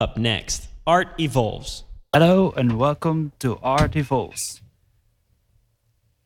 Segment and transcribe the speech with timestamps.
[0.00, 1.82] Up next, Art Evolves.
[2.12, 4.62] Hello and welcome to Art Evolves,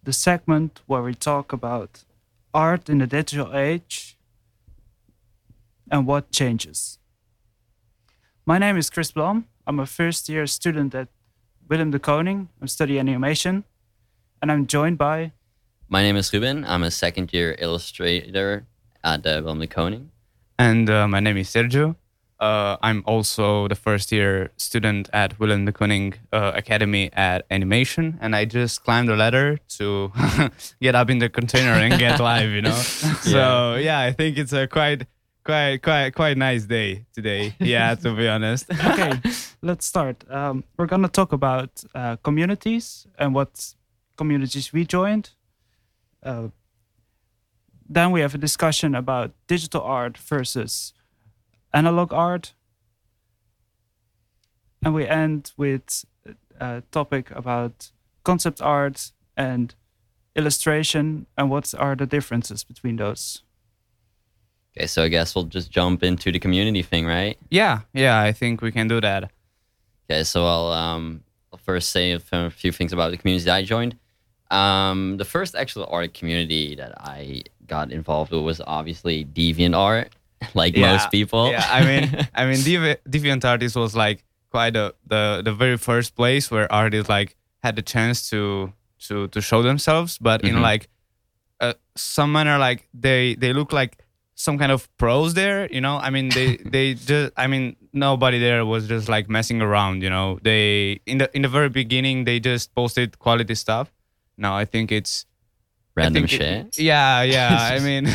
[0.02, 2.04] the segment where we talk about
[2.53, 4.19] art in the digital age
[5.90, 6.98] and what changes.
[8.45, 9.46] My name is Chris Blom.
[9.66, 11.09] I'm a first year student at
[11.66, 12.48] Willem de Kooning.
[12.61, 13.64] I'm studying animation
[14.43, 15.32] and I'm joined by.
[15.89, 16.66] My name is Ruben.
[16.66, 18.66] I'm a second year illustrator
[19.02, 20.09] at uh, Willem de Kooning.
[20.59, 21.96] And uh, my name is Sergio.
[22.43, 28.18] Uh, I'm also the first year student at Willem de Kooning uh, Academy at Animation,
[28.21, 30.11] and I just climbed the ladder to
[30.82, 32.50] get up in the container and get live.
[32.50, 35.06] You know, so yeah, I think it's a quite,
[35.44, 37.55] quite, quite, quite nice day today.
[37.61, 38.67] Yeah, to be honest.
[38.72, 39.20] Okay,
[39.62, 40.25] let's start.
[40.28, 43.72] Um, we're gonna talk about uh, communities and what
[44.17, 45.31] communities we joined.
[46.25, 46.48] Uh,
[47.89, 50.92] then we have a discussion about digital art versus
[51.72, 52.55] analog art.
[54.84, 56.05] And we end with
[56.61, 57.91] a topic about
[58.25, 59.75] concept art and
[60.34, 63.43] illustration and what are the differences between those.
[64.77, 67.37] Okay, so I guess we'll just jump into the community thing, right?
[67.50, 69.31] Yeah, yeah, I think we can do that.
[70.11, 73.62] Okay, so I'll um I'll first say a few things about the community that I
[73.62, 73.97] joined.
[74.50, 80.12] Um, the first actual art community that I got involved with was obviously Deviant Art,
[80.55, 81.51] like Yeah, most people.
[81.51, 86.15] Yeah, I mean, I mean, Devi- DeviantArtist was like quite a, the the very first
[86.17, 88.73] place where artists like had the chance to
[89.09, 90.62] to to show themselves, but in Mhm.
[90.62, 90.89] like
[91.61, 93.99] uh, some manner, like they they look like
[94.34, 95.69] some kind of pros there.
[95.71, 99.62] You know, I mean, they they just, I mean, nobody there was just like messing
[99.62, 100.03] around.
[100.03, 103.93] You know, they in the in the very beginning they just posted quality stuff.
[104.37, 105.27] Now I think it's
[105.95, 106.67] Random think shit.
[106.67, 107.69] it- yeah, yeah.
[107.77, 108.09] I mean,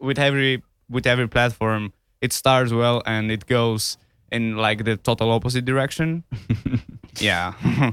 [0.00, 3.96] with every with every platform, it starts well and it goes
[4.32, 6.24] in like the total opposite direction.
[7.20, 7.52] yeah,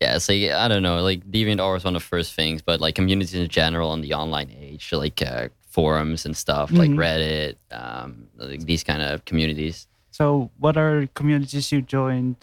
[0.00, 2.80] Yeah, it's like I don't know, like DeviantArt was one of the first things, but
[2.80, 6.96] like communities in general on the online age, like uh, forums and stuff, like Mhm.
[6.98, 9.86] Reddit, um, like these kind of communities.
[10.10, 12.36] So, what are communities you joined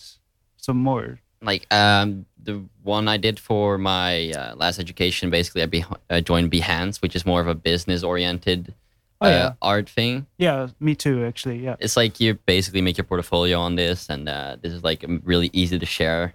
[0.57, 1.19] some more?
[1.43, 6.21] Like um, the one I did for my uh, last education, basically, I, be- I
[6.21, 8.73] joined Behance, which is more of a business-oriented
[9.21, 9.51] Oh, uh, yeah.
[9.61, 10.25] art thing.
[10.37, 11.59] Yeah, me too, actually.
[11.59, 11.75] Yeah.
[11.79, 15.49] It's like you basically make your portfolio on this, and uh, this is like really
[15.53, 16.33] easy to share.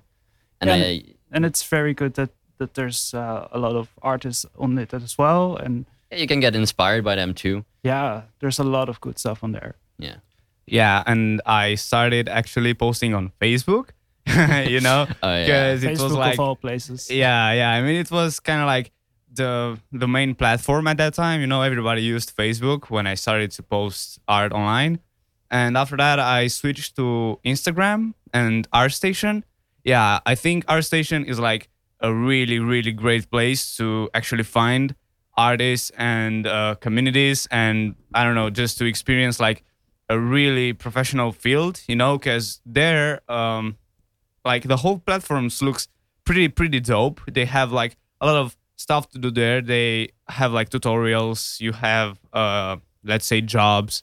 [0.61, 4.45] And Yeah, I, and it's very good that that there's uh, a lot of artists
[4.59, 7.65] on it as well and you can get inspired by them too.
[7.85, 10.17] yeah there's a lot of good stuff on there Yeah.
[10.67, 11.05] yeah.
[11.07, 13.91] And I started actually posting on Facebook.
[14.69, 15.75] you know, Oh, yeah.
[15.75, 18.61] because it facebook was like of all places yeah yeah i mean it was kind
[18.61, 18.91] of like
[19.39, 21.41] the the main platform at that time.
[21.41, 25.01] You know everybody used facebook when i started to post art online.
[25.51, 29.43] And after that i switched to instagram and artstation.
[29.85, 31.69] Yeah i think artstation is like
[32.01, 34.95] a really really great place to actually find
[35.37, 39.65] artists and uh, communities and i don't know just to experience like
[40.11, 43.77] a really professional field you know because there um
[44.45, 45.89] like the whole platforms looks
[46.29, 47.21] pretty pretty dope.
[47.31, 49.61] They have like a lot of stuff to do there.
[49.61, 51.61] They have like tutorials.
[51.61, 54.03] You have uh let's say jobs.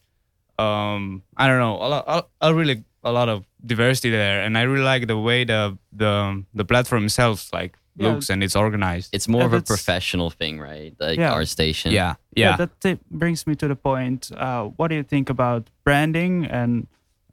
[0.60, 4.58] Um I don't know a lot a, a really a lot of diversity there, and
[4.58, 8.12] I really like the way the the the platform itself like Yeah.
[8.12, 9.10] looks and it's organized.
[9.16, 10.94] It's more Yeah, of a professional thing, right?
[11.00, 11.38] Like Yeah.
[11.40, 11.92] ArtStation.
[11.96, 15.70] yeah, yeah, that t- brings me to the point uh, what do you think about
[15.86, 16.88] branding and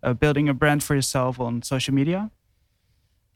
[0.06, 2.30] uh, building a brand for yourself on social media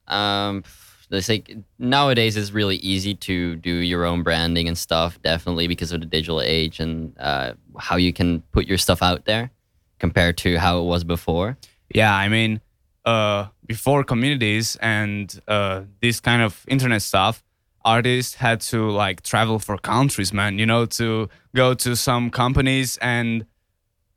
[0.06, 0.62] Um,
[1.10, 5.20] it's like nowadays it's really easy to do your own branding and stuff.
[5.22, 9.24] Definitely because of the digital age and uh, how you can put your stuff out
[9.24, 9.50] there
[9.98, 11.56] compared to how it was before.
[11.94, 12.60] Yeah, I mean,
[13.04, 17.44] uh, before communities and uh, this kind of internet stuff,
[17.84, 20.58] artists had to like travel for countries, man.
[20.58, 23.46] You know, to go to some companies and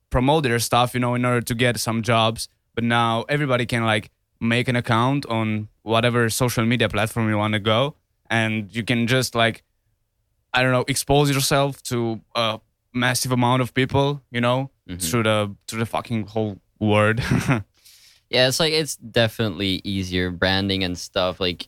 [0.10, 0.96] promote their stuff.
[0.96, 2.50] You know, in order to get some jobs.
[2.74, 7.54] But now everybody can like make an account on whatever social media platform you want
[7.60, 7.96] to go,
[8.30, 9.64] and you can just like,
[10.54, 12.60] I don't know, expose yourself to a
[12.94, 14.22] massive amount of people.
[14.32, 15.02] You know, Mhm.
[15.02, 15.38] through the
[15.68, 17.20] through the fucking whole world.
[18.32, 21.40] Yeah, it's like it's definitely easier branding and stuff.
[21.40, 21.66] Like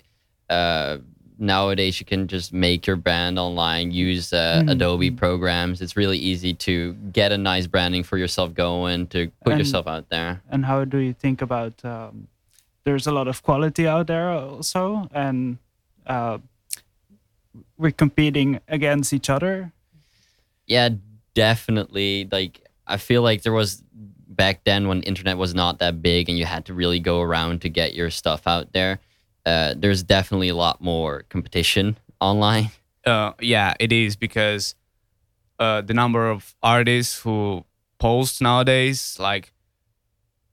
[0.47, 0.97] uh,
[1.39, 4.69] nowadays, you can just make your brand online, use uh, Mhm.
[4.71, 5.81] Adobe programs.
[5.81, 9.87] It's really easy to get a nice branding for yourself going to put And- yourself
[9.87, 10.41] out there.
[10.51, 12.27] and how do you think about um,
[12.83, 15.57] there's a lot of quality out there also and
[16.07, 16.37] uh,
[17.77, 19.71] we're competing against each other
[20.67, 20.89] Yeah,
[21.33, 22.27] definitely.
[22.31, 26.37] Like I feel like there was back then when internet was not that big and
[26.37, 28.99] you had to really go around to get your stuff out there,
[29.45, 32.71] uh, there's definitely a lot more competition online.
[33.05, 34.75] uh, yeah, it is because
[35.59, 37.65] uh, the number of artists who
[37.99, 39.51] post nowadays, like,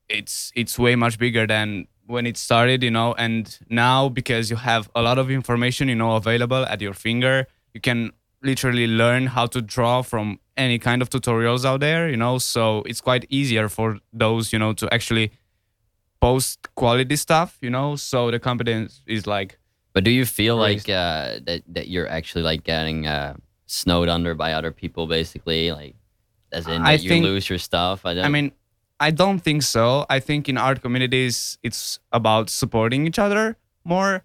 [0.09, 3.15] it's it's way much bigger than when it started, you know.
[3.27, 7.47] And now because you have a lot of information, you know, available at your finger,
[7.75, 8.11] you can
[8.43, 12.39] literally learn how to draw from any kind of tutorials out there, you know.
[12.39, 15.31] So it's quite easier for those, you know, to actually
[16.21, 17.97] post quality stuff, you know.
[17.97, 19.59] So the competence is like
[19.93, 20.89] But do you feel Raised.
[20.89, 23.35] like uh, that that you're actually like getting uh,
[23.67, 25.95] snowed under by other people, basically, like
[26.53, 28.05] as in I that you think- lose your stuff?
[28.07, 28.53] I, don't, I mean,
[29.01, 30.07] I don't think so.
[30.11, 34.25] I think in art communities, it's about supporting each other more,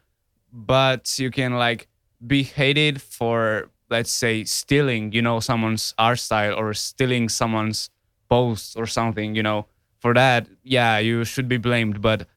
[0.52, 1.88] but you can like
[2.26, 7.90] be hated for, let's say, stealing, you know, someone's art style or stealing someone's
[8.30, 9.68] post or something, you know.
[10.00, 12.02] For that, yeah, you should be blamed.
[12.02, 12.28] But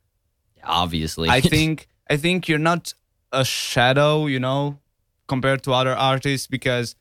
[0.62, 2.93] obviously, I think I think you're not
[3.33, 4.79] a shadow, you know,
[5.27, 6.94] compared to other artists because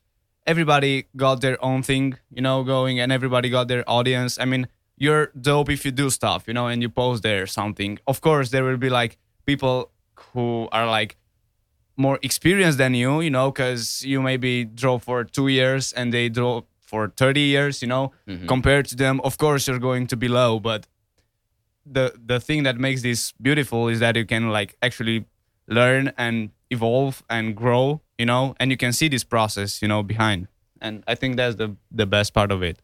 [0.47, 4.39] everybody got their own thing, you know, going and everybody got their audience.
[4.39, 4.67] I mean,
[4.97, 7.99] you're dope if you do stuff, you know, and you post there or something.
[8.07, 9.91] Of course, there will be like people
[10.33, 11.17] who are like
[11.97, 16.29] more experienced than you, you know, because you maybe draw for two years and they
[16.29, 18.47] draw for 30 years, you know, Mhm.
[18.47, 19.19] compared to them.
[19.23, 20.87] Of course, you're going to be low, but
[21.85, 25.25] the the thing that makes this beautiful is that you can like actually
[25.67, 30.01] learn and evolve and grow, you know, and you can see this process, you know,
[30.03, 30.47] behind.
[30.81, 32.81] And I think that's the the best part of it.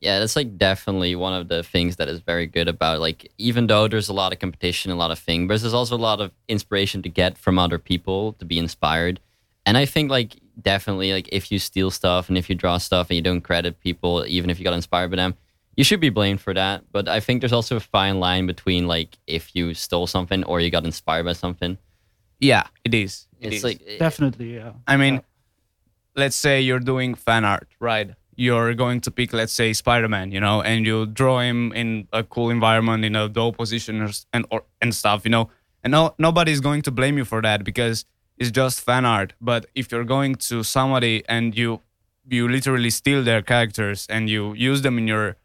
[0.00, 3.66] Yeah, that's like definitely one of the things that is very good about like even
[3.68, 6.20] though there's a lot of competition, a lot of things, but there's also a lot
[6.20, 9.18] of inspiration to get from other people to be inspired.
[9.64, 13.08] And I think like definitely like if you steal stuff and if you draw stuff
[13.08, 15.34] and you don't credit people, even if you got inspired by them,
[15.76, 16.84] you should be blamed for that.
[16.92, 20.60] But I think there's also a fine line between like if you stole something or
[20.60, 21.78] you got inspired by something.
[22.40, 23.26] Yeah, it is.
[23.40, 23.64] It it's is.
[23.64, 24.72] like eh, Definitely, yeah.
[24.86, 25.20] I mean, Yeah.
[26.16, 28.10] let's say you're doing fan art, right?
[28.36, 32.22] You're going to pick, let's say, Spider-Man, you know, and you draw him in a
[32.22, 35.50] cool environment, in a dope position, or, and or, and stuff, you know.
[35.82, 38.04] And no, nobody's going to blame you for that because
[38.38, 39.34] it's just fan art.
[39.40, 41.80] But if you're going to somebody and you
[42.28, 45.36] you literally steal their characters and you use them in your,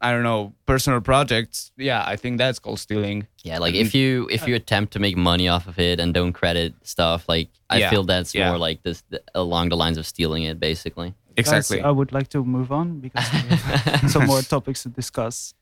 [0.00, 3.26] I don't know, personal projects, yeah, I think that's called stealing.
[3.42, 6.34] Yeah, like if you if you attempt to make money off of it and don't
[6.34, 8.48] credit stuff, like I Yeah, feel that's yeah.
[8.50, 9.02] more like this
[9.34, 11.14] along the lines of stealing it, basically.
[11.38, 11.82] Guys, Exactly.
[11.82, 15.54] I would like to move on because we have some more topics to discuss.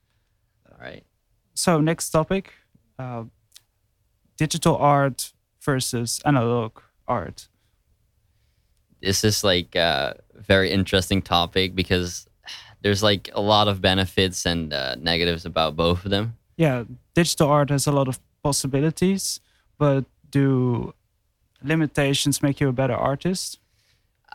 [0.71, 1.05] All right.
[1.53, 2.53] So next topic,
[2.99, 3.25] uh,
[4.39, 7.49] digital art versus analog art.
[9.03, 12.27] This is like a very interesting topic because
[12.81, 16.37] there's like a lot of benefits and uh, negatives about both of them.
[16.57, 16.85] Yeah,
[17.15, 19.41] digital art has a lot of possibilities,
[19.77, 20.95] but do
[21.63, 23.59] limitations make you a better artist?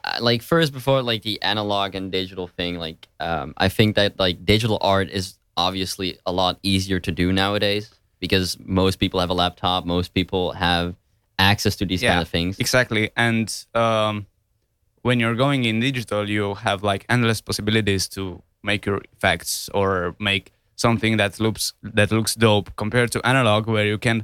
[0.04, 4.18] Uh, like first before like the analog and digital thing like um, i think that
[4.20, 9.30] like digital art is obviously a lot easier to do nowadays because most people have
[9.30, 10.96] a laptop most people have
[11.42, 13.10] access to these kind of things Exactly.
[13.18, 14.28] And um,
[15.02, 20.16] when you're going in digital, you have like endless possibilities to make your effects or
[20.20, 24.24] make something that looks that looks dope compared to analog, where you can,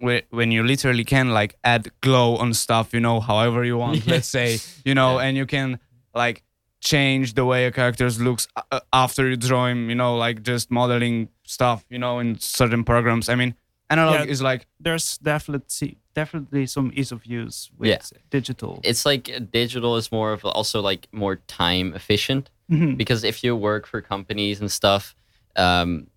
[0.00, 4.06] when you literally can like add glow on stuff, you know, however you want.
[4.06, 5.78] Let's say, you know, and you can
[6.14, 6.42] like
[6.80, 9.88] change the way a character looks uh, after you draw him.
[9.90, 13.28] You know, like just modeling stuff, you know, in certain programs.
[13.28, 13.54] I mean,
[13.90, 14.32] analog Yeah.
[14.32, 18.18] is like There's definitely definitely some ease of use with Yeah.
[18.30, 18.80] digital.
[18.82, 22.96] it's like uh, digital is more of also like more time efficient Mhm.
[22.96, 25.14] because if you work for companies and stuff
[25.56, 26.08] um,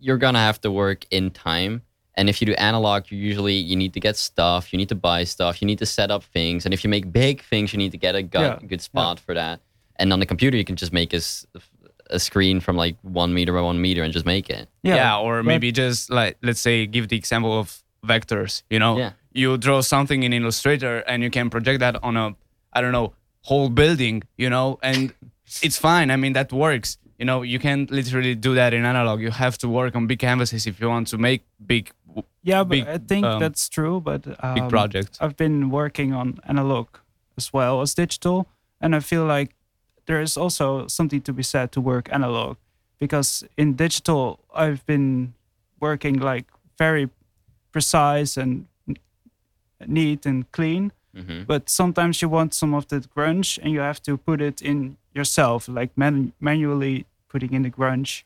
[0.00, 1.80] you're gonna have to work in time
[2.18, 4.98] and if you do analog you usually you need to get stuff you need to
[5.08, 6.64] buy stuff you need to set up things.
[6.64, 9.14] And if you make big things you need to get a good, Yeah, good spot
[9.20, 9.60] for that.
[9.96, 11.22] And on the computer you can just make a,
[12.10, 14.68] a screen from like one meter by one meter and just make it.
[14.82, 17.66] Yeah, or but- maybe just like let's say give the example of
[18.12, 18.94] vectors you know?
[18.98, 19.12] Yeah.
[19.32, 22.26] you draw something in illustrator and you can project that on a
[22.76, 23.08] i don't know
[23.48, 24.78] whole building you know?
[24.82, 25.14] And
[25.62, 26.10] it's fine.
[26.10, 26.98] I mean that works.
[27.20, 29.20] You know you can't literally do that in analog.
[29.20, 31.40] You have to work on big canvases if you want to make
[31.74, 31.90] big
[32.42, 34.00] Yeah, but I think um, that's true.
[34.00, 36.86] But um, big projects I've been working on analog
[37.36, 38.46] as well as digital,
[38.80, 39.54] and I feel like
[40.06, 42.56] there is also something to be said to work analog,
[42.98, 45.34] because in digital I've been
[45.80, 46.46] working like
[46.78, 47.08] very
[47.72, 48.66] precise and
[49.86, 50.92] neat and clean.
[51.14, 54.60] hmm But sometimes you want some of the grunge, and you have to put it
[54.62, 58.24] in yourself, like man- manually putting in the grunge.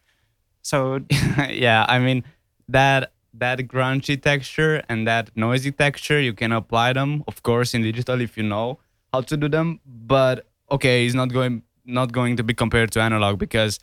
[0.63, 1.01] So
[1.51, 2.25] yeah, I mean
[2.69, 7.83] that that grungy texture and that noisy texture, you can apply them, of course, in
[7.83, 8.79] digital if you know
[9.13, 9.81] how to do them.
[9.87, 13.79] But okay, it's not going not going to be compared to analog because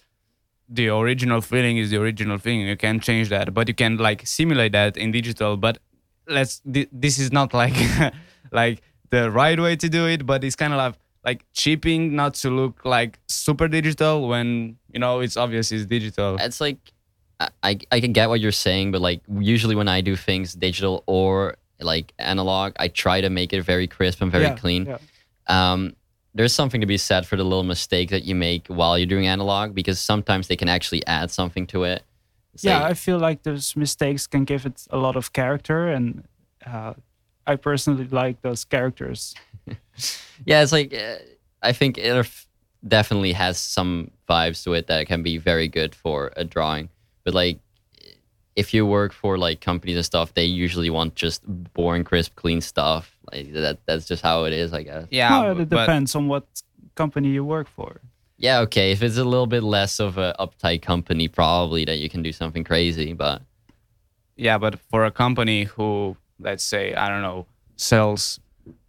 [0.70, 2.62] the original feeling is the original feeling.
[2.62, 5.58] You can't change that, but you can like simulate that in digital.
[5.58, 5.79] But
[6.27, 7.75] let's th- this is not like
[8.51, 12.34] like the right way to do it, but it's kind of like like cheaping not
[12.34, 16.38] to look like super digital when you know it's obvious it's digital.
[16.39, 16.94] It's like
[17.39, 21.03] I, I can get what you're saying, but like usually when I do things digital
[21.05, 24.86] or like analog, I try to make it very crisp and very yeah, clean.
[24.86, 24.98] yeah.
[25.48, 25.96] Um,
[26.36, 29.27] there's something to be said for the little mistake that you make while you're doing
[29.27, 32.03] analog because sometimes they can actually add something to it.
[32.53, 35.88] It's yeah, like- I feel like those mistakes can give it a lot of character,
[35.88, 36.27] and
[36.65, 36.93] uh,
[37.48, 39.34] I personally like those characters.
[40.46, 41.17] yeah, it's like uh,
[41.62, 42.29] I think it
[42.88, 46.89] definitely has some vibes to it that can be very good for a drawing.
[47.23, 47.59] But like,
[48.55, 51.41] if you work for like companies and stuff, they usually want just
[51.73, 53.15] boring, crisp, clean stuff.
[53.31, 53.79] Like that.
[53.85, 55.07] That's just how it is, I guess.
[55.11, 56.45] Yeah, well, it but- depends on what
[56.95, 58.01] company you work for.
[58.38, 58.91] Yeah, okay.
[58.93, 62.31] If it's a little bit less of a uptight company, probably that you can do
[62.31, 63.11] something crazy.
[63.13, 63.41] But
[64.38, 68.39] Yeah, but for a company who, let's say, I don't know, sells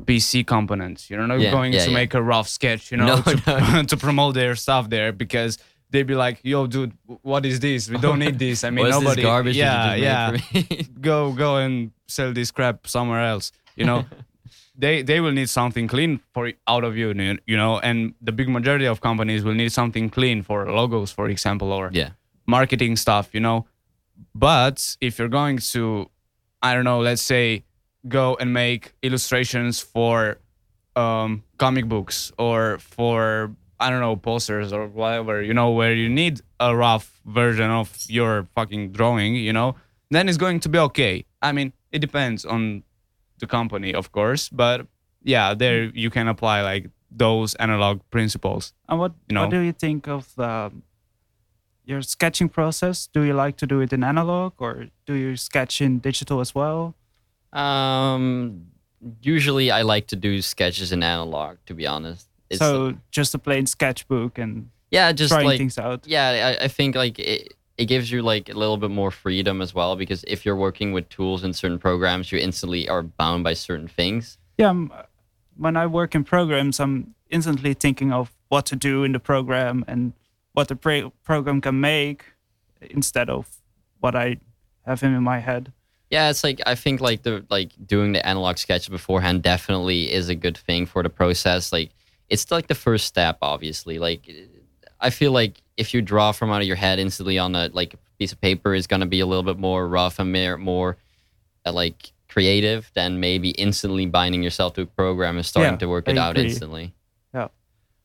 [0.04, 1.94] PC components, you're not Yeah, going yeah, to yeah.
[1.94, 3.82] make a rough sketch, you know, No, to, no.
[3.90, 5.58] to promote their stuff there because
[5.90, 6.92] they'd be like, "Yo, dude,
[7.22, 7.90] what is this?
[7.90, 9.16] We don't need this." I mean, nobody.
[9.16, 10.36] this garbage yeah, you yeah.
[11.00, 13.52] Go, go and sell this crap somewhere else.
[13.76, 14.04] You know,
[14.76, 17.12] they they will need something clean for out of you,
[17.46, 21.28] you know, and the big majority of companies will need something clean for logos, for
[21.28, 22.10] example, or yeah.
[22.46, 23.66] marketing stuff, you know.
[24.34, 26.10] But if you're going to,
[26.62, 27.64] I don't know, let's say,
[28.08, 30.38] go and make illustrations for
[30.96, 36.08] um, comic books or for I don't know posters or whatever, you know, where you
[36.08, 39.74] need a rough version of your fucking drawing, you know,
[40.10, 41.24] then it's going to be okay.
[41.40, 42.82] I mean, it depends on
[43.38, 44.86] the company, of course, but
[45.22, 48.72] yeah, there you can apply like those analog principles.
[48.88, 49.42] And what You know?
[49.42, 50.82] what do you think of um,
[51.84, 53.08] your sketching process?
[53.08, 56.54] Do you like to do it in analog or do you sketch in digital as
[56.54, 56.94] well?
[57.52, 58.66] Um,
[59.22, 61.56] usually I like to do sketches in analog.
[61.66, 65.78] To be honest, It's so just a plain sketchbook and yeah, just trying like things
[65.78, 66.06] out.
[66.06, 69.62] yeah, I, I think like it, it gives you like a little bit more freedom
[69.62, 73.44] as well because if you're working with tools in certain programs, you instantly are bound
[73.44, 74.36] by certain things.
[74.58, 74.92] Yeah, um,
[75.56, 79.84] when I work in programs, I'm instantly thinking of what to do in the program
[79.86, 80.12] and
[80.52, 82.24] what the pre- program can make
[82.82, 83.46] instead of
[84.00, 84.38] what I
[84.84, 85.72] have in my head.
[86.10, 90.28] Yeah, it's like I think like the like doing the analog sketch beforehand definitely is
[90.28, 91.72] a good thing for the process.
[91.72, 91.92] Like
[92.30, 93.98] it's like the first step, obviously.
[93.98, 94.30] Like
[95.00, 97.94] I feel like if you draw from out of your head instantly on a like
[98.18, 100.96] piece of paper is gonna be a little bit more rough and more more
[101.66, 105.86] uh, like creative than maybe instantly binding yourself to a program and starting Yeah, to
[105.88, 106.50] work I it out agree.
[106.50, 106.94] instantly.
[107.34, 107.48] Yeah.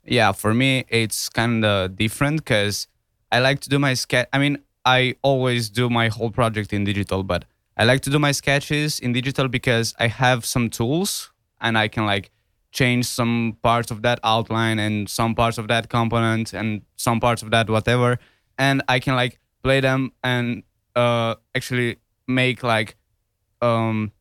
[0.03, 2.87] Yeah for me it's kind of different because
[3.31, 6.83] i like to do my sketch i mean i always do my whole project in
[6.85, 7.45] digital but
[7.77, 11.87] i like to do my sketches in digital because i have some tools and i
[11.87, 12.29] can like
[12.79, 16.69] change some parts of that outline and some parts of that component and
[17.07, 18.09] some parts of that whatever
[18.65, 20.01] and i can like play them
[20.31, 20.63] and
[21.03, 21.91] uh actually
[22.41, 22.89] make like
[23.61, 24.11] um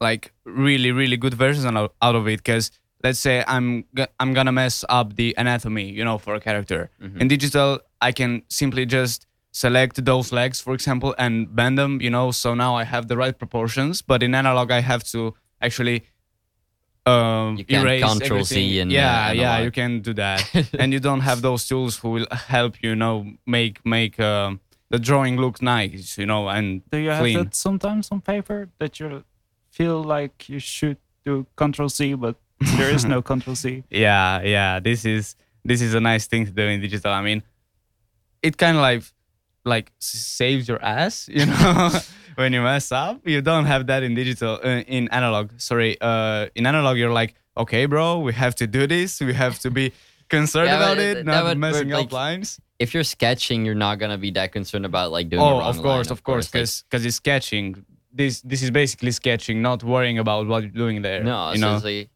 [0.00, 1.64] like really really good versions
[2.06, 2.70] out of it because
[3.04, 3.84] let's say I'm
[4.20, 6.90] I'm gonna mess up the anatomy, you know, for a character.
[7.02, 7.20] Mhm.
[7.20, 12.10] In digital, I can simply just select those legs, for example, and bend them, you
[12.10, 12.30] know.
[12.32, 14.02] So now I have the right proportions.
[14.02, 15.98] But in analog, I have to actually
[17.08, 18.70] um, You can't erase Control everything.
[18.80, 20.40] in, uh, yeah, yeah, you can do that,
[20.80, 24.60] and you don't have those tools who will help you, you know, make make um,
[24.90, 27.38] the drawing look nice, you know, and Do you have clean.
[27.38, 29.24] that sometimes on paper that you
[29.70, 32.36] feel like you should do Control C, but
[32.76, 33.82] there is no Control C?
[33.90, 37.42] yeah yeah this is this is a nice thing to do in digital i mean
[38.42, 39.02] it kind of like
[39.64, 41.90] like saves your ass you know
[42.38, 45.44] when you mess up you don't have that in digital uh, in analog.
[45.68, 49.10] Sorry uh in analog you're like okay bro we have to do this.
[49.20, 49.86] We have to be
[50.36, 52.48] concerned Yeah, about it that not would- messing up like, lines.
[52.78, 55.42] If you're sketching, you're not gonna be that concerned about like doing.
[55.42, 57.84] oh of course line, of course Like, because because it's sketching.
[58.20, 61.78] This this is basically sketching not worrying about what you're doing there No, you know?
[61.90, 62.08] like,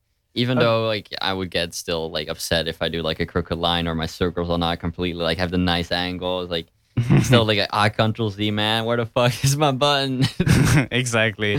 [0.42, 3.26] even Uh, though like I would get still like upset if I do like a
[3.32, 6.68] crooked line or my circles are not completely like have the nice angles, like
[7.22, 10.24] still like I control Z man, where the fuck is my button?
[10.90, 11.58] exactly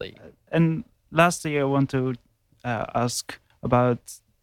[0.00, 0.18] like
[0.50, 2.14] And lastly, I want to
[2.64, 3.98] uh, ask about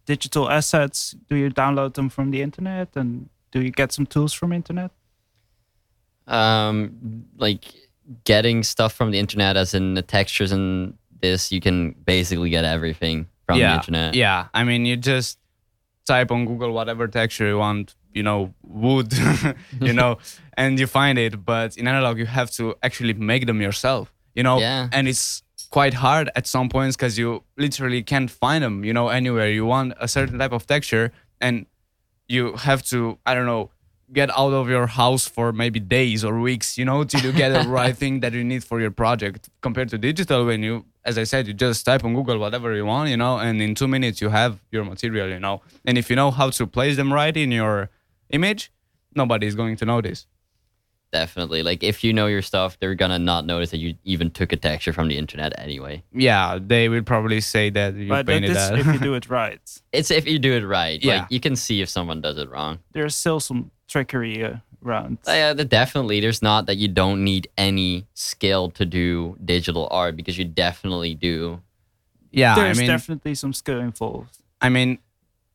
[0.06, 1.16] digital assets.
[1.30, 4.92] Do you download them from the internet, and do you get some tools from internet?
[6.28, 7.66] Um, like
[8.24, 12.66] getting stuff from the internet, as in the textures and this, you can basically get
[12.66, 14.14] everything from yeah, the internet.
[14.16, 15.38] Yeah, I mean, you just
[16.06, 19.14] type on Google whatever texture you want, you know, wood,
[19.82, 20.18] you know,
[20.58, 21.44] and you find it.
[21.46, 24.90] But in analog, you have to actually make them yourself, you know, Yeah.
[24.92, 29.10] and it's quite hard at some points because you literally can't find them, you know,
[29.10, 29.50] anywhere.
[29.52, 31.66] You want a certain type of texture, and
[32.28, 33.70] you have to, I don't know,
[34.12, 37.50] get out of your house for maybe days or weeks, you know, till you get
[37.50, 39.50] the right thing that you need for your project.
[39.62, 42.86] Compared to digital, when you, as I said, you just type on Google whatever you
[42.86, 45.62] want, you know, and in two minutes you have your material, you know.
[45.86, 47.90] And if you know how to place them right in your
[48.30, 48.72] image,
[49.16, 50.28] nobody is going to notice.
[51.12, 51.64] Definitely.
[51.64, 54.58] Like if you know your stuff, they're gonna not notice that you even took a
[54.58, 56.04] texture from the internet anyway.
[56.14, 58.78] Yeah, they will probably say that you but that painted that.
[58.78, 59.60] if you do it right.
[59.92, 61.04] It's if you do it right.
[61.04, 61.22] Yeah.
[61.22, 62.78] Like you can see if someone does it wrong.
[62.92, 65.18] There's still some trickery uh, around.
[65.28, 66.20] Uh, Yeah, the- definitely.
[66.20, 71.16] There's not that you don't need any skill to do digital art because you definitely
[71.16, 71.60] do.
[72.32, 74.38] yeah, There's I mean, definitely some skill involved.
[74.62, 75.00] I mean,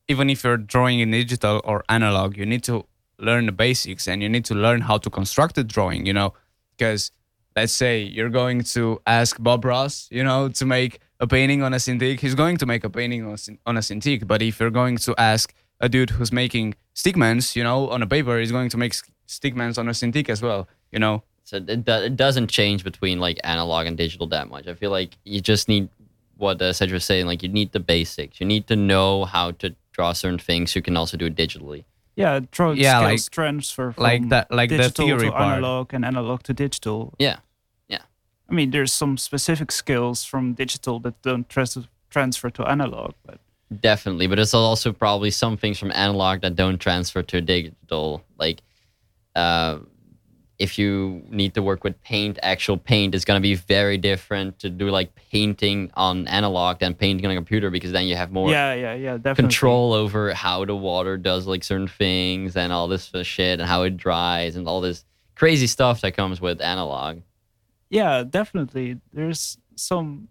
[0.08, 2.84] even if you're drawing in digital or analog, you need to
[3.18, 6.34] learn the basics and you need to learn how to construct a drawing, you know,
[6.76, 7.10] because
[7.56, 11.72] let's say you're going to ask Bob Ross, you know, to make a painting on
[11.72, 14.26] a Cintiq, he's going to make a painting on a, Cin- Cintiq.
[14.26, 18.06] But if you're going to ask a dude who's making stickmans, you know, on a
[18.06, 21.22] paper, he's going to make s- stickmans on a Cintiq as well, you know.
[21.44, 24.66] So it, do, it doesn't change between like analog and digital that much.
[24.66, 25.88] I feel like you just need
[26.36, 27.26] what uh, Cedric was saying.
[27.26, 28.40] Like you need the basics.
[28.40, 30.74] You need to know how to draw certain things.
[30.76, 31.84] You can also do it digitally.
[32.16, 35.42] Yeah, drawing Yeah, skills like- transfer from like that- like the digital theory to part.
[35.58, 37.14] analog and analog to digital.
[37.18, 37.38] Yeah.
[37.88, 38.02] Yeah.
[38.50, 43.38] I mean, there's some specific skills from digital that don't trans- transfer to analog, but
[43.80, 48.22] Definitely, but it's also probably some things from analog that don't transfer to digital.
[48.38, 48.60] Like,
[49.34, 49.78] uh,
[50.58, 54.58] if you need to work with paint, actual paint is going to be very different
[54.60, 58.30] to do like painting on analog than painting on a computer because then you have
[58.30, 59.42] more yeah, yeah, yeah, definitely.
[59.42, 63.68] control over how the water does like certain things and all this uh, shit and
[63.68, 67.20] how it dries and all this crazy stuff that comes with analog.
[67.90, 69.00] Yeah, definitely.
[69.12, 70.28] There's some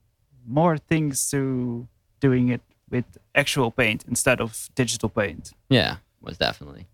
[0.47, 1.87] more things to
[2.19, 3.05] doing it with
[3.35, 5.51] actual paint instead of digital paint.
[5.69, 6.87] Yeah, most definitely.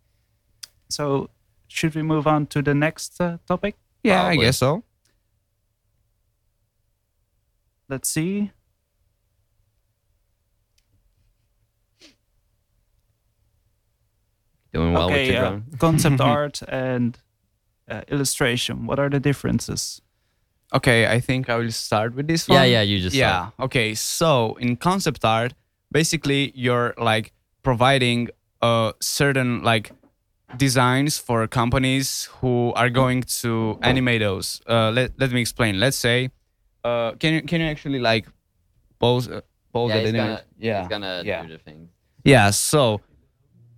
[0.89, 1.29] So,
[1.69, 3.75] should we move on to the next uh, topic?
[4.03, 4.39] Yeah, Probably.
[4.39, 4.83] I guess so.
[7.87, 8.51] Let's see.
[14.73, 17.17] Doing well with okay, your uh, concept art and
[17.89, 18.85] uh, illustration.
[18.85, 20.01] What are the differences?
[20.73, 22.69] Okay, I think I will start with this Yeah, one.
[22.69, 23.19] yeah, yeah, you just saw.
[23.19, 25.55] yeah okay so in concept art
[25.91, 28.29] basically you're like providing
[28.61, 29.91] a certain like
[30.57, 35.97] designs for companies who are going to animate those uh let, let me explain let's
[35.97, 36.29] say
[36.83, 38.25] uh can you can you actually like
[38.99, 40.43] pose uh, pose Yeah, it he's in gonna, image?
[40.57, 41.89] yeah he's gonna yeah do the thing.
[42.23, 42.99] yeah so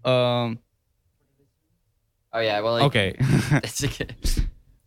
[0.06, 0.60] um
[2.34, 3.16] Oh yeah, well, like, okay
[3.62, 4.08] it's okay.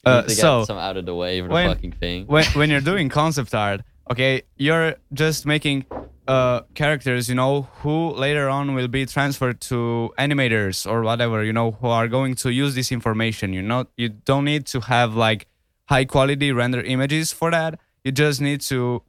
[0.02, 2.26] Uh, Need to get so, some out of the way for the when- fucking thing.
[2.26, 5.84] when when you're doing concept art, okay, you're just making
[6.26, 11.52] uh characters, you know, who later on will be transferred to animators or whatever, you
[11.52, 13.52] know, who are going to use this information.
[13.52, 15.46] You know, you don't need to have like
[15.88, 17.78] high quality render images for that.
[18.04, 19.02] You just need to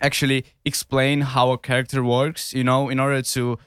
[0.00, 3.58] actually explain how a character works, you know, in order to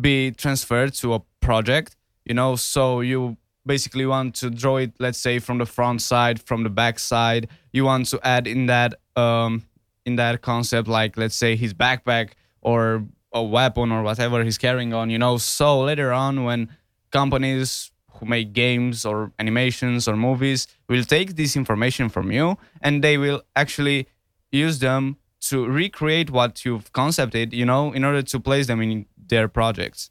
[0.00, 5.18] be transferred to a project, you know, so you basically want to draw it let's
[5.18, 8.92] say from the front side from the back side you want to add in that
[9.16, 9.62] um
[10.06, 14.92] in that concept like let's say his backpack or a weapon or whatever he's carrying
[14.94, 16.68] on you know so later on when
[17.10, 23.02] companies who make games or animations or movies will take this information from you and
[23.02, 24.06] they will actually
[24.52, 29.06] use them to recreate what you've concepted you know in order to place them in
[29.16, 30.10] their projects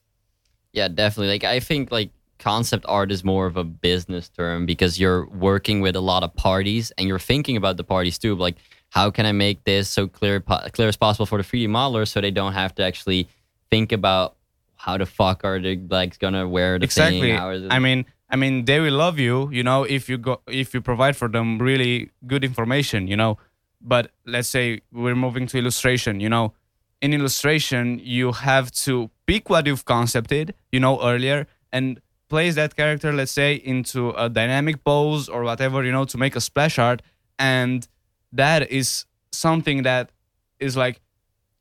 [0.74, 1.34] Yeah, definitely.
[1.34, 5.82] Like I think like concept art is more of a business term because you're working
[5.82, 8.36] with a lot of parties and you're thinking about the parties too.
[8.36, 8.58] Like
[8.94, 12.08] how can I make this so clear po- clear as possible for the 3D modeler
[12.08, 13.28] so they don't have to actually
[13.72, 14.36] think about
[14.76, 17.72] how the fuck are the legs gonna wear the exactly thing?
[17.72, 20.82] I mean i mean they will love you you know if you go if you
[20.82, 23.38] provide for them really good information you know
[23.82, 26.54] but let's say we're moving to illustration you know
[27.02, 32.76] in illustration you have to pick what you've concepted you know earlier and place that
[32.76, 36.80] character let's say into a dynamic pose or whatever you know to make a splash
[36.80, 37.02] art
[37.38, 37.88] and
[38.34, 40.12] that is something that
[40.60, 41.00] is like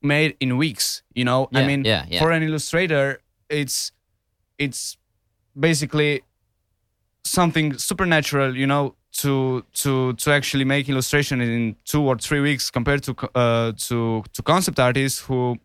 [0.02, 2.20] made in weeks you know i mean yeah, yeah.
[2.20, 3.92] for an illustrator it's
[4.58, 4.96] it's
[5.58, 6.22] basically
[7.24, 12.70] something supernatural, you know, to to to actually make illustration in two or three weeks
[12.70, 15.56] compared to uh, to to concept artists who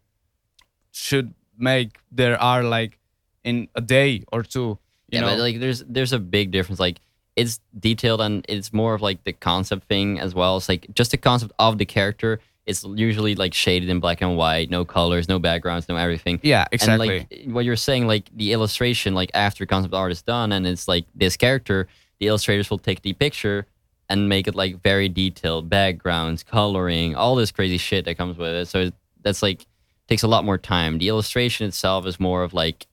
[0.91, 2.99] should make their art like
[3.43, 4.77] in a day or two.
[5.09, 5.27] You yeah, know?
[5.27, 6.79] but like there's there's a big difference.
[6.79, 6.99] Like
[7.37, 10.57] it's detailed and it's more of like the concept thing as well.
[10.57, 12.39] It's like just the concept of the character.
[12.65, 16.39] It's usually like shaded in black and white, no colors, no backgrounds, no everything.
[16.43, 17.19] yeah, exactly.
[17.31, 20.67] And like what you're saying, like the illustration, like after concept art is done and
[20.67, 21.87] it's like this character,
[22.19, 23.65] the illustrators will take the picture
[24.09, 28.53] and make it like very detailed backgrounds, coloring, all this crazy shit that comes with
[28.53, 28.67] it.
[28.67, 29.65] So it- that's like
[30.07, 30.97] takes a lot more time.
[30.99, 32.87] The illustration itself is more of like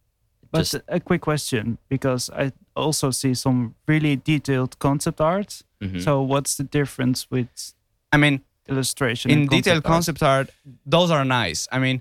[0.51, 5.63] But just a quick question, because I also see some really detailed concept art.
[5.83, 6.01] mhm.
[6.01, 7.75] So what's the difference with
[8.13, 9.93] I mean, illustration in and detailed art?
[9.95, 10.51] concept art,
[10.87, 11.69] those are nice.
[11.73, 12.01] I mean,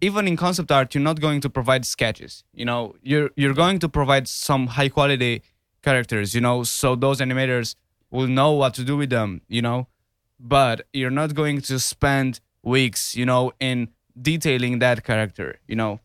[0.00, 2.44] even in concept art, you're not going to provide sketches.
[2.54, 5.42] You know, you're you're going to provide some high quality
[5.82, 6.34] characters.
[6.34, 7.74] You know, so those animators
[8.10, 9.40] will know what to do with them.
[9.48, 9.88] You know,
[10.38, 13.14] but you're not going to spend weeks.
[13.16, 13.88] You know, in
[14.20, 15.58] detailing that character.
[15.66, 16.00] You know,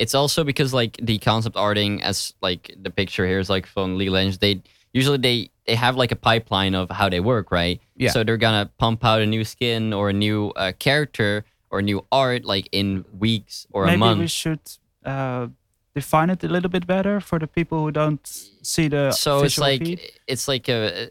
[0.00, 3.94] it's also because like the concept arting as like the picture here is like from
[3.94, 4.62] of Legends, they
[4.94, 7.78] usually they they have like a pipeline of how they work, right?
[7.96, 8.10] Yeah.
[8.10, 12.04] So they're gonna pump out a new skin or a new uh, character or new
[12.10, 14.18] art like in weeks or Maybe a month.
[14.18, 14.60] Maybe we should
[15.04, 15.48] uh,
[15.94, 19.58] define it a little bit better for the people who don't see the so it's
[19.58, 20.00] like feed.
[20.26, 21.10] it's like a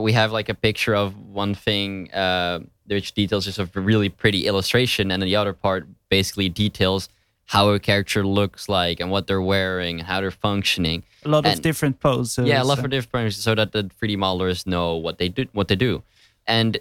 [0.00, 4.46] we have like a picture of one thing uh, which details just a really pretty
[4.46, 7.10] illustration and then the other part basically details
[7.52, 11.46] how a character looks like and what they're wearing and how they're functioning a lot
[11.46, 12.46] of different poses.
[12.48, 15.28] yeah, a lot and- for different parameters so that the 3D modelers know what they
[15.28, 16.02] do what they do.
[16.46, 16.78] And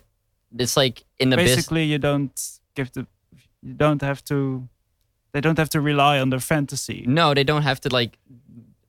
[0.58, 2.38] it's like in the business basically you don't
[2.74, 3.06] give the
[3.62, 4.70] you don't have to
[5.34, 7.04] they don't have to rely on their fantasy.
[7.06, 8.18] No, they don't have to like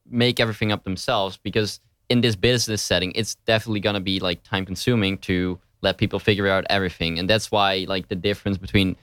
[0.08, 4.64] make everything up themselves because in this business setting, it's definitely gonna be like time
[4.64, 8.94] consuming to let people figure out everything, and that's why like the difference between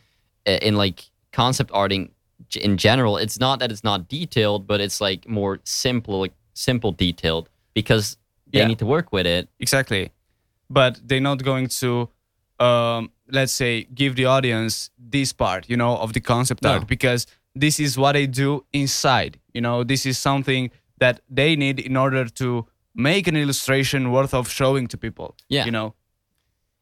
[0.48, 2.12] uh, in like concept arting
[2.56, 6.91] in general, it's not that it's not detailed, but it's like more simple, like simple
[6.91, 8.17] detailed because
[8.52, 8.67] they Yeah.
[8.67, 9.47] need to work with it.
[9.60, 10.12] exactly.
[10.69, 12.10] But they're not going to,
[12.60, 16.71] um, let's say, give the audience this part, you know, of the concept No.
[16.73, 17.25] art because
[17.56, 19.39] this is what they do inside.
[19.54, 24.34] You know, this is something that they need in order to make an illustration worth
[24.34, 25.36] of showing to people.
[25.47, 25.65] Yeah.
[25.65, 25.93] You know,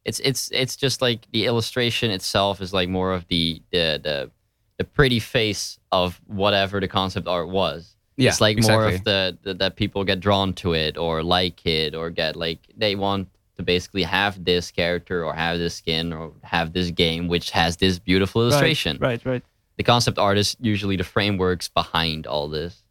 [0.06, 4.32] it's it's it's just like the illustration itself is like more of the the the,
[4.78, 7.96] the pretty face of whatever the concept art was.
[8.16, 8.96] Yeah, it's like more exactly.
[8.96, 12.60] of the, the that people get drawn to it or like it or get like
[12.76, 17.28] they want to basically have this character or have this skin or have this game
[17.28, 18.98] which has this beautiful Right, illustration.
[19.00, 19.44] Right, right.
[19.78, 22.84] The concept art is usually the frameworks behind all this.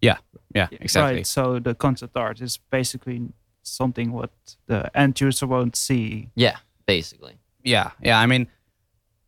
[0.00, 0.18] yeah,
[0.54, 1.16] yeah, exactly.
[1.16, 1.26] Right.
[1.26, 4.30] So the concept art is basically something what
[4.66, 6.30] the end user won't see.
[6.36, 7.38] Yeah, basically.
[7.64, 8.18] Yeah, yeah.
[8.20, 8.46] I mean,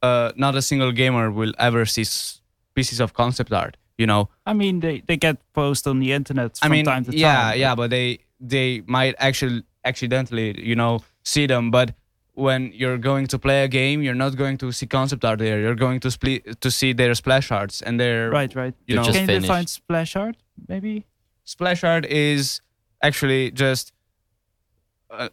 [0.03, 2.05] uh, not a single gamer will ever see
[2.75, 3.77] pieces of concept art.
[3.99, 7.05] You know, I mean, they, they get posted on the internet I from mean, time
[7.05, 7.49] to yeah, time.
[7.51, 11.71] yeah, yeah, but they they might actually accidentally, you know, see them.
[11.71, 11.95] But
[12.35, 15.61] when you're going to play a game, you're not going to see concept art there.
[15.61, 18.75] You're going to split to see their splash arts and their Right, right.
[18.87, 19.75] You know, just Can you define finished.
[19.75, 20.37] splash art?
[20.69, 21.05] Maybe.
[21.45, 22.61] splash art is
[23.03, 23.93] actually just
[25.11, 25.29] a,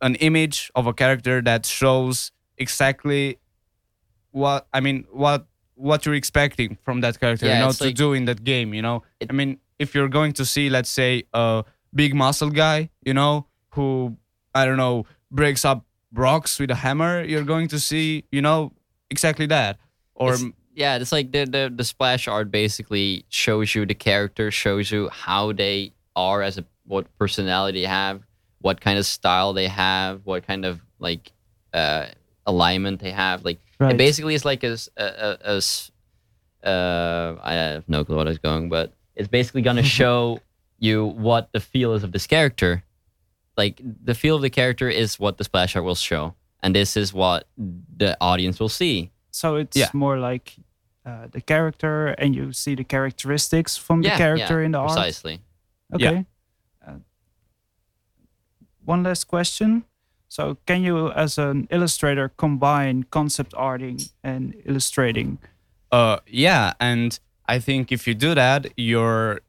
[0.00, 3.38] an image of a character that shows exactly
[4.32, 7.94] what I mean what what you're expecting from that character Yeah, you know to like-
[7.94, 9.02] do in that game you know?
[9.20, 11.64] It- I mean if you're going to see let's say a
[11.94, 14.16] big muscle guy you know who
[14.54, 18.72] I don't know breaks up rocks with a hammer you're going to see you know
[19.10, 19.78] exactly that.
[20.14, 24.50] Or It's- yeah, it's like the, the the splash art basically shows you the character,
[24.52, 28.22] shows you how they are as a what personality they have,
[28.60, 31.32] what kind of style they have, what kind of like
[31.74, 32.06] uh,
[32.48, 33.44] alignment they have.
[33.44, 33.94] Like Right.
[33.94, 35.90] it basically is like a, s- a, a- a s-
[36.64, 40.40] uh, I have no clue what I was going, but it's basically gonna show
[40.80, 42.82] you what the feel is of this character.
[43.56, 46.96] Like the feel of the character is what the splash art will show, and this
[46.96, 49.10] is what the audience will see.
[49.30, 49.90] So it's Yeah.
[49.92, 50.56] more like
[51.06, 54.88] uh, the character, and you see the characteristics from the character in the art.
[54.96, 55.40] precisely.
[55.94, 56.24] Okay.
[56.86, 56.98] Uh,
[58.84, 59.84] one last question.
[60.28, 65.38] So, can you, as an illustrator, combine concept arting and illustrating?
[65.90, 69.40] Uh, yeah, and I think if you do that, you're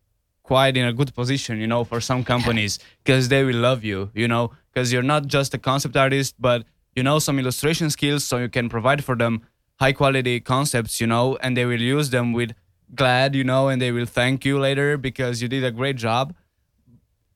[0.43, 4.09] quite in a good position, you know, for some companies because they will love you,
[4.13, 6.63] you know, because you're not just a concept artist, but
[6.95, 9.41] you know some illustration skills, so you can provide for them
[9.79, 12.53] high quality concepts, you know, and they will use them with
[12.95, 16.33] glad, you know, and they will thank you later because you did a great job.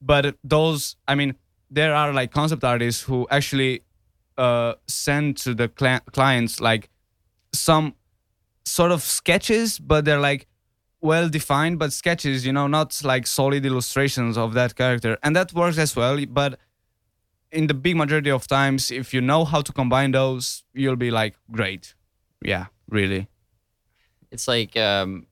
[0.01, 1.35] but those i mean
[1.73, 3.81] there are like concept artists who actually
[4.37, 6.89] uh send to the cli- clients like
[7.53, 7.93] some
[8.65, 10.47] sort of sketches but they're like
[11.01, 15.17] well defined but sketches you know not like solid illustrations of that character.
[15.23, 16.59] And that works as well but
[17.51, 21.11] in the big majority of times if you know how to combine those you'll be
[21.11, 21.95] like great.
[22.43, 23.27] Yeah really.
[24.31, 25.27] It's like um,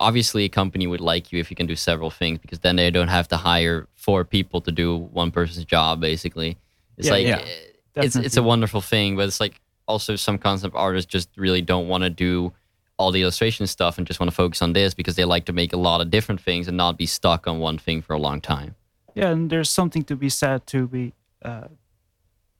[0.00, 2.90] obviously a company would like you if you can do several things because then they
[2.90, 6.56] don't have to hire four people to do one person's job basically.
[6.96, 10.38] It's Yeah, like yeah, eh, it's it's a wonderful thing but it's like also some
[10.38, 12.52] concept artists just really don't want to do
[12.96, 15.52] all the illustration stuff and just want to focus on this because they like to
[15.52, 18.18] make a lot of different things and not be stuck on one thing for a
[18.18, 18.74] long time.
[19.14, 21.68] Yeah, and there's something to be said to be uh,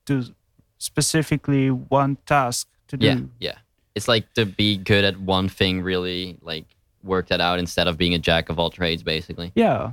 [0.06, 0.34] to
[0.78, 3.06] specifically one task to do.
[3.06, 3.58] yeah yeah.
[3.94, 6.64] It's like to be good at one thing really like
[7.02, 9.92] work that out instead of being a jack of all trades basically Yeah,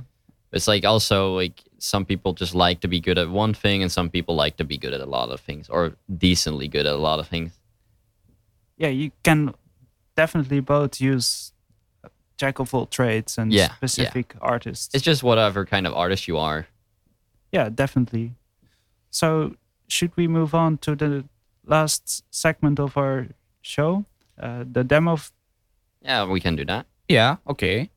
[0.52, 3.90] It's like also like some people just like to be good at one thing, and
[3.92, 6.94] some people like to be good at a lot of things, or decently good at
[6.94, 7.52] a lot of things.
[8.76, 9.54] yeah, you can
[10.16, 11.52] definitely both use
[12.36, 13.74] jack of all trades and Yeah, yeah.
[13.76, 14.94] specific artists.
[14.94, 16.66] It's just whatever kind of artist you are.
[17.52, 18.34] yeah, definitely.
[19.10, 19.54] So,
[19.88, 21.24] should we move on to the
[21.64, 23.28] last segment of our
[23.62, 24.04] show,
[24.38, 25.12] uh, the demo?
[25.12, 25.32] Of,
[26.02, 26.86] Yeah, we can do that.
[27.08, 27.90] Yeah, okay.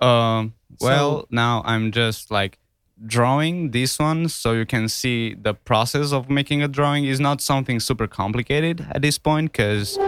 [0.00, 2.58] Um well, So- now I'm just like
[3.06, 7.40] drawing this one so you can see the process of making a drawing is not
[7.42, 9.98] something super complicated at this point cuz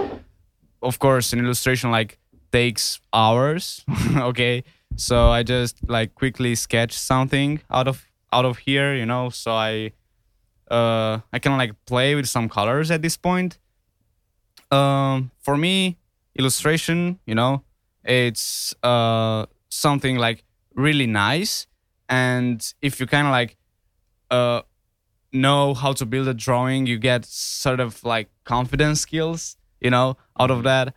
[0.82, 2.18] of course an illustration like
[2.52, 3.84] takes hours,
[4.16, 4.64] okay?
[4.96, 9.52] So I just like quickly sketch something out of out of here, you know, so
[9.52, 9.92] I
[10.70, 13.58] uh I can like play with some colors at this point.
[14.70, 15.96] Um for me,
[16.38, 17.62] illustration, you know,
[18.08, 20.44] it's uh something like
[20.74, 21.66] really nice.
[22.08, 23.56] And if you kind of like
[24.30, 24.62] uh
[25.32, 30.16] know how to build a drawing you get sort of like confidence skills you know
[30.40, 30.94] out of that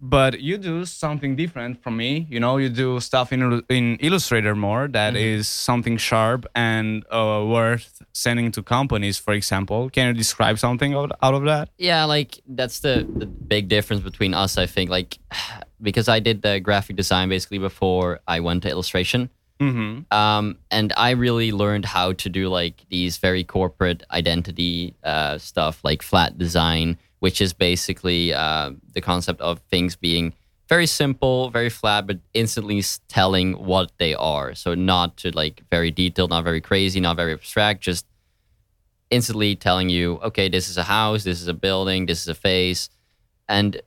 [0.00, 2.26] but you do something different from me.
[2.30, 7.44] You know you do stuff in in illustrator more that is something sharp and uh,
[7.46, 9.90] worth sending to companies for example.
[9.90, 11.68] Can you describe something out, out of that?
[11.76, 14.56] Yeah, like that's the the big difference between us.
[14.56, 14.90] I think.
[14.90, 15.18] Like
[15.82, 19.30] because I did the graphic design basically before I went to illustration.
[19.60, 20.12] mm-hmm.
[20.16, 25.84] Um, and I really learned how to do like these very corporate identity uh, stuff,
[25.84, 30.32] like flat design, which is basically uh, the concept of things being
[30.68, 34.54] very simple, very flat, but instantly telling what they are.
[34.54, 38.06] So not to like very detailed, not very crazy, not very abstract, just
[39.10, 42.34] instantly telling you, okay, this is a house, this is a building, this is a
[42.34, 42.88] face,
[43.48, 43.80] and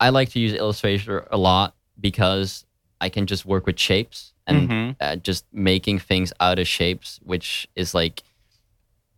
[0.00, 2.66] I like to use Illustrator a lot because
[3.00, 4.96] I can just work with shapes and Mhm.
[5.00, 8.24] uh, just making things out of shapes, which is like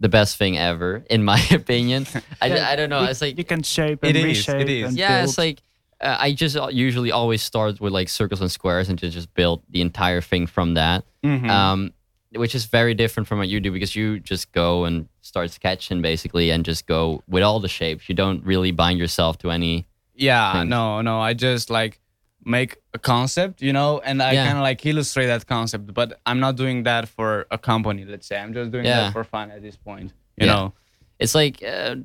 [0.01, 2.07] the best thing ever, in my opinion.
[2.43, 3.03] I, Yeah, I don't know.
[3.03, 4.69] you, It's like you can shape It and it reshape.
[4.69, 4.89] is.
[4.89, 5.29] and yeah, build.
[5.29, 5.63] it's like
[6.01, 9.33] uh, I just uh, usually always start with like circles and squares and to just
[9.35, 11.05] build the entire thing from that.
[11.25, 11.49] Mhm.
[11.49, 11.93] Um,
[12.35, 16.03] which is very different from what you do because you just go and start sketching
[16.03, 18.09] basically and just go with all the shapes.
[18.11, 19.87] You don't really bind yourself to any.
[20.15, 20.69] Yeah, things.
[20.69, 21.19] no, no.
[21.21, 21.99] I just like
[22.47, 24.47] make a concept, you know, and I Yeah.
[24.47, 25.93] kind of like illustrate that concept.
[25.93, 28.05] But I'm not doing that for a company.
[28.05, 29.01] Let's say I'm just doing Yeah.
[29.01, 30.13] that for fun at this point.
[30.39, 30.53] You Yeah.
[30.55, 30.73] know.
[31.19, 31.97] It's like uh,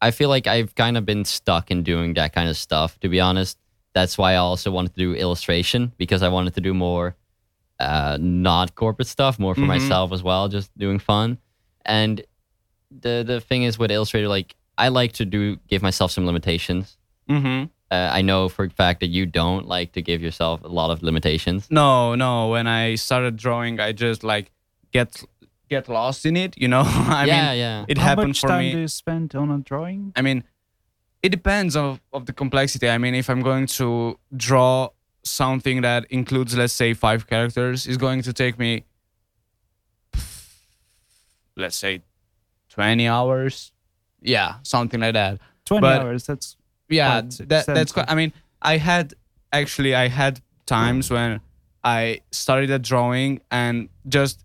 [0.00, 2.98] I feel like I've kind of been stuck in doing that kind of stuff.
[3.00, 3.56] To be honest,
[3.94, 7.14] that's why I also wanted to do illustration because I wanted to do more
[7.80, 9.66] uh, not corporate stuff, more for Mhm.
[9.74, 11.38] myself as well, just doing fun.
[11.84, 12.22] And
[13.00, 16.96] the the thing is with Illustrator, like I like to do give myself some limitations.
[17.28, 17.64] Mm-hmm.
[17.92, 20.90] Uh, I know for a fact that you don't like to give yourself a lot
[20.90, 21.68] of limitations.
[21.70, 22.48] No, no.
[22.48, 24.50] When I started drawing, I just like
[24.92, 25.22] get
[25.68, 26.56] get lost in it.
[26.56, 26.84] You know.
[26.86, 27.84] I yeah, mean, yeah.
[27.88, 28.72] it How happened much for time me.
[28.72, 30.12] do you spend on a drawing?
[30.16, 30.42] I mean,
[31.22, 32.88] it depends of, of the complexity.
[32.88, 34.88] I mean, if I'm going to draw
[35.22, 38.86] something that includes, let's say, five characters, it's going to take me,
[41.56, 42.02] let's say,
[42.70, 43.72] 20 hours.
[44.20, 45.40] Yeah, something like that.
[45.66, 46.26] 20 But- hours.
[46.26, 46.56] That's
[46.92, 49.14] Yeah, Quite that, that's quite, I mean, I had
[49.52, 51.40] actually, I had times when
[51.84, 54.44] I started a drawing and just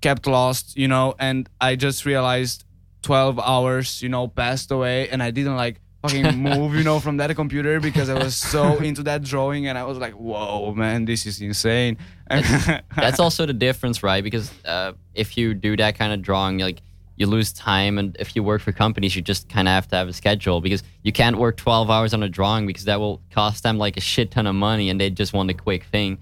[0.00, 2.64] kept lost, you know, and I just realized
[3.02, 7.16] 12 hours, you know, passed away and I didn't like fucking move, you know, from
[7.16, 11.04] that computer because I was so into that drawing and I was like, whoa, man,
[11.04, 11.98] this is insane.
[12.30, 14.22] That's also the difference, right?
[14.22, 16.82] Because uh, if you do that kind of drawing, like
[17.16, 19.96] you lose time, and if you work for companies, you just kind of have to
[19.96, 23.22] have a schedule because you can't work 12 hours on a drawing because that will
[23.30, 26.18] cost them like a shit ton of money, and they just want a quick thing.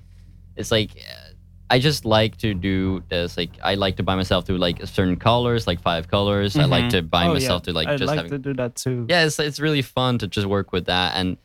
[0.57, 1.30] It's like uh,
[1.70, 3.37] I just like to do this.
[3.37, 6.57] Like I like to buy myself to like certain colors, like five colors.
[6.57, 6.90] I like Mhm.
[6.90, 7.72] to buy Oh, myself yeah.
[7.72, 9.07] to like I'd just like having to do that too.
[9.09, 11.14] yeah, it's it's really fun to just work with that.
[11.16, 11.38] And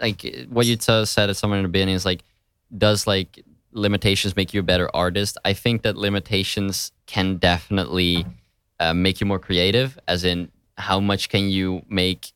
[0.00, 2.22] like what you t- said at somewhere in the beginning is like,
[2.76, 5.36] does like limitations make you a better artist?
[5.44, 8.24] I think that limitations can definitely
[8.80, 9.98] uh, make you more creative.
[10.08, 12.32] As in, how much can you make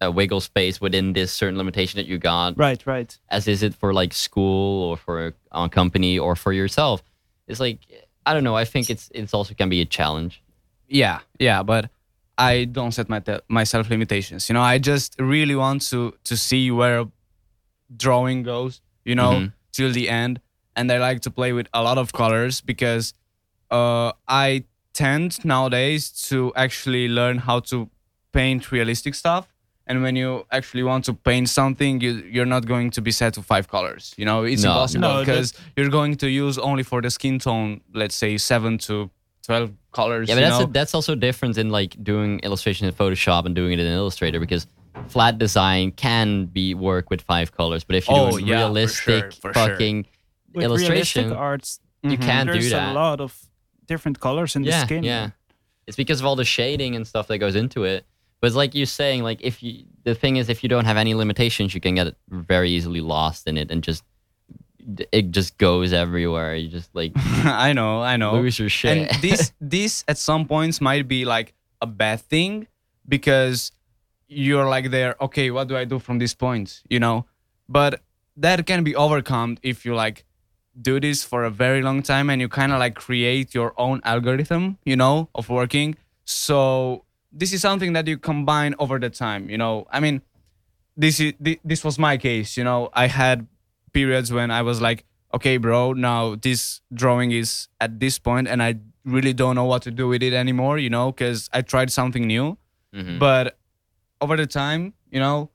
[0.00, 2.58] a wiggle space within this certain limitation that you got?
[2.58, 3.18] Right, right.
[3.30, 7.02] As is it for like school or for a, a company or for yourself?
[7.48, 7.78] It's like
[8.26, 8.56] I don't know.
[8.56, 10.42] I think it's it's also can be a challenge.
[10.88, 11.90] yeah yeah but
[12.38, 16.70] i don't set my myself limitations you know i just really want to to see
[16.70, 17.04] where
[17.96, 19.52] drawing goes you know Mhm.
[19.72, 20.40] till the end
[20.76, 23.14] and i like to play with a lot of colors because
[23.70, 24.64] uh i
[25.02, 27.76] tend nowadays to actually learn how to
[28.32, 29.44] paint realistic stuff
[29.88, 33.30] and when you actually want to paint something you you're not going to be set
[33.38, 34.70] to five colors you know it's No.
[34.70, 38.78] impossible No, because you're going to use only for the skin tone let's say 7
[38.88, 38.94] to
[39.46, 40.70] 12 colors Yeah, but you that's know?
[40.70, 44.40] a, that's also different in like doing illustration in Photoshop and doing it in Illustrator
[44.46, 44.66] because
[45.14, 48.58] flat design can be work with five colors, but if you're Oh, doing yeah, for
[48.74, 49.68] realistic sure, for sure.
[49.68, 49.96] fucking
[50.52, 51.70] With illustration, realistic arts,
[52.02, 52.22] you Mhm.
[52.30, 52.90] can't do there's that.
[52.90, 53.30] a lot of
[53.86, 55.04] different colors in the skin.
[55.04, 55.30] yeah.
[55.86, 58.04] It's because of all the shading and stuff that goes into it.
[58.40, 60.96] But it's like you're saying, like if you the thing is, if you don't have
[60.96, 64.04] any limitations, you can get very easily lost in it and just
[65.12, 66.54] it just goes everywhere.
[66.54, 68.34] You just like I know, I know.
[68.34, 69.10] lose your shit.
[69.10, 72.66] And this this at some points might be like a bad thing
[73.08, 73.72] because
[74.28, 76.82] you're like there, okay, what do I do from this point?
[76.90, 77.26] You know?
[77.68, 78.00] But
[78.36, 80.24] that can be overcome if you like
[80.80, 84.00] do this for a very long time and you kind of like create your own
[84.04, 85.96] algorithm, you know, of working.
[86.24, 89.86] So this is something that you combine over the time, you know.
[89.90, 90.22] I mean,
[90.96, 91.34] this is
[91.64, 92.90] this was my case, you know.
[92.92, 93.46] I had
[93.92, 98.62] periods when I was like, okay, bro, now this drawing is at this point and
[98.62, 101.90] I really don't know what to do with it anymore, you know, because I tried
[101.92, 102.58] something new.
[102.94, 103.18] Mhm.
[103.18, 103.58] But
[104.20, 105.50] over the time, you know,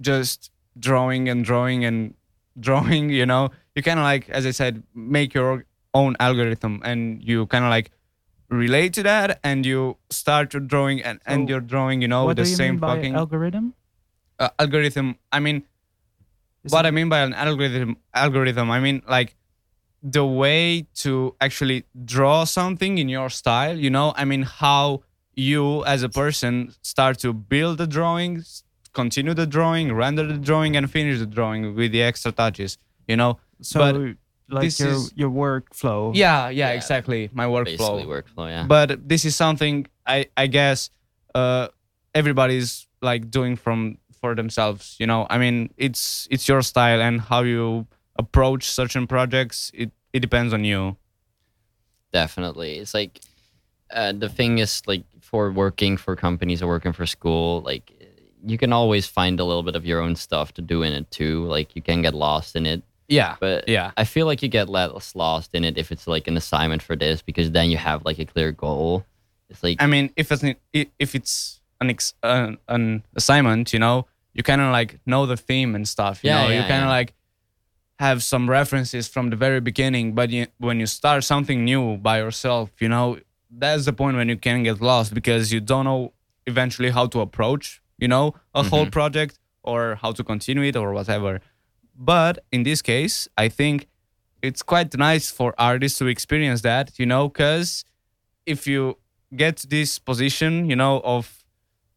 [0.00, 2.14] just drawing and drawing and
[2.60, 7.22] drawing, you know, you kind of like, as I said, make your own algorithm and
[7.22, 7.90] you kind of like
[8.48, 12.32] relate to that and you start your drawing and, and So you're drawing, you know,
[12.32, 13.74] the you same fucking algorithm?
[14.38, 15.16] uh, algorithm.
[15.32, 15.62] I mean,
[16.64, 19.34] Is what it- I mean by an algorithm, algorithm, I mean like
[20.02, 23.76] the way to actually draw something in your style.
[23.78, 25.02] You know, I mean how
[25.34, 30.76] you as a person start to build the drawings, continue the drawing, render the drawing,
[30.76, 32.78] and finish the drawing with the extra touches.
[33.08, 33.94] You know, So, but
[34.48, 36.12] like this your is- your workflow.
[36.14, 36.76] yeah, yeah, Yeah.
[36.76, 37.30] exactly.
[37.32, 37.64] My workflow.
[37.64, 38.48] basically workflow.
[38.48, 38.66] Yeah.
[38.66, 40.90] But this is something I I guess
[41.34, 41.68] uh,
[42.14, 44.96] everybody's like doing from for themselves.
[44.98, 47.86] You know, I mean, it's it's your style and how you
[48.18, 49.70] approach certain projects.
[49.74, 50.96] It it depends on you.
[52.12, 53.20] definitely it's like
[53.92, 57.90] uh, the thing is like for working for companies or working for school like
[58.46, 61.10] you can always find a little bit of your own stuff to do in it
[61.10, 64.48] too like you can get lost in it Yeah, but yeah, i feel like you
[64.48, 67.76] get less lost in it if it's like an assignment for this because then you
[67.76, 69.04] have like a clear goal
[69.50, 73.78] it's like I mean, if it's an, if it's an ex, an, an assignment, you
[73.78, 76.24] know, you kind of like know the theme and stuff.
[76.24, 76.98] You Yeah, know, you yeah, kind of yeah.
[76.98, 77.14] like
[77.98, 80.14] have some references from the very beginning.
[80.14, 83.18] But you, when you start something new by yourself, you know,
[83.50, 86.12] that's the point when you can get lost because you don't know
[86.46, 88.90] eventually how to approach, you know, a whole Mhm.
[88.92, 91.40] project or how to continue it or whatever.
[91.96, 93.86] But in this case, I think
[94.42, 97.84] it's quite nice for artists to experience that, you know, because
[98.46, 98.98] if you
[99.36, 101.44] get this position, you know, of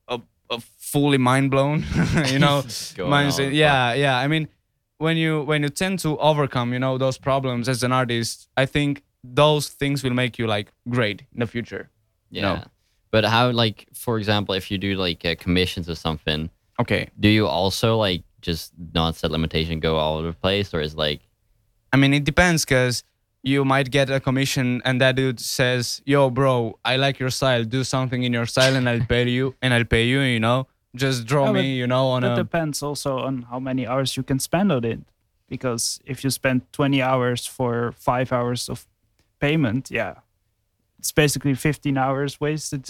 [0.07, 1.79] of, of fully mind blown,
[2.31, 2.61] you know,
[2.97, 3.53] mindset.
[3.53, 4.17] Yeah, yeah.
[4.17, 4.47] I mean,
[4.97, 8.65] when you when you tend to overcome, you know, those problems as an artist, I
[8.65, 11.89] think those things will make you like great in the future.
[12.29, 12.63] yeah no.
[13.11, 17.09] but how like for example if you do like uh, commissions or something Okay.
[17.19, 20.95] do you also like just not set limitation go all over the place or is
[20.95, 21.21] like
[21.93, 23.03] I mean, it depends because
[23.43, 27.63] you might get a commission and that dude says, "Yo, bro, I like your style.
[27.63, 29.55] Do something in your style, and I'll pay you.
[29.61, 30.19] And I'll pay you.
[30.19, 31.75] You know, just draw Yeah, me.
[31.75, 34.83] You know, on that a depends also on how many hours you can spend on
[34.83, 34.99] it.
[35.47, 38.85] Because if you spend 20 hours for five hours of
[39.39, 40.15] payment, yeah,
[40.99, 42.89] it's basically 15 hours wasted.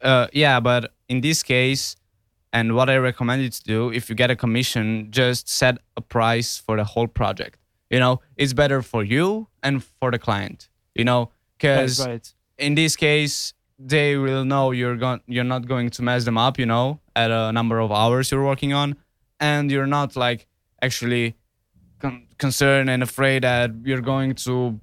[0.00, 1.94] Uh, yeah, but in this case,
[2.52, 6.00] and what I recommend you to do, if you get a commission, just set a
[6.00, 7.58] price for the whole project.
[7.90, 10.68] You know, it's better for you and for the client.
[10.94, 12.34] You know, because Right, right.
[12.58, 16.58] in this case, they will know you're going, you're not going to mess them up.
[16.58, 18.96] You know, at a number of hours you're working on,
[19.40, 20.46] and you're not like
[20.82, 21.36] actually
[21.98, 24.78] con- concerned and afraid that you're going to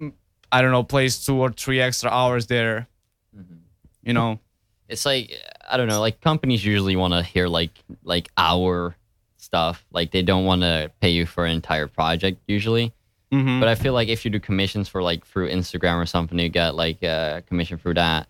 [0.00, 0.12] mm,
[0.52, 2.88] I don't know, place two or three extra hours there.
[3.36, 3.54] Mm-hmm.
[4.02, 4.40] You know,
[4.88, 5.32] it's like
[5.70, 7.70] I don't know, like companies usually want to hear like
[8.04, 8.96] like our
[9.36, 9.84] stuff.
[9.92, 12.92] Like they don't want to pay you for an entire project usually.
[13.32, 13.60] Mhm.
[13.60, 16.48] But I feel like if you do commissions for like through Instagram or something, you
[16.48, 18.26] get like a commission through that.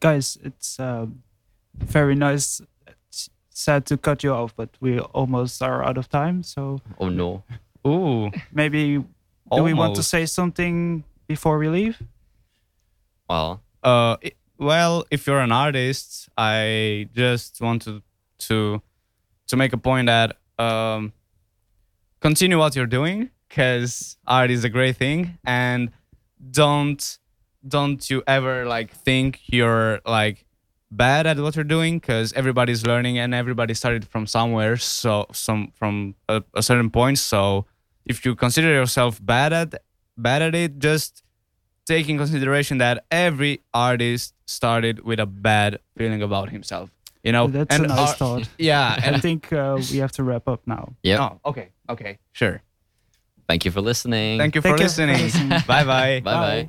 [0.00, 1.22] Guys, it's um,
[1.74, 2.60] very nice.
[3.08, 6.42] It's sad to cut you off, but we almost are out of time.
[6.42, 7.42] So Oh no.
[7.86, 9.04] ooh, maybe
[9.54, 12.02] do we want to say something before we leave?
[13.28, 18.02] Well, uh, i- well, if you're an artist, I just want to
[18.40, 18.82] to
[19.48, 21.12] to make a point that um,
[22.20, 25.90] continue what you're doing because art is a great thing, and
[26.50, 27.18] don't
[27.66, 30.44] don't you ever like think you're like
[30.90, 35.70] bad at what you're doing because everybody's learning and everybody started from somewhere so some
[35.74, 37.18] from a, a certain point.
[37.18, 37.66] So
[38.06, 39.82] if you consider yourself bad at
[40.16, 41.22] bad at it just
[41.86, 46.90] take in consideration that every artist started with a bad feeling about himself
[47.22, 48.48] you know That's a nice art- thought.
[48.58, 50.94] yeah I think uh, we have to wrap up now.
[51.02, 51.20] yeah.
[51.22, 52.62] oh okay okay sure
[53.48, 54.38] Thank you for listening.
[54.38, 55.48] thank you Thank for you for listening listening.
[55.66, 56.66] bye bye Bye bye.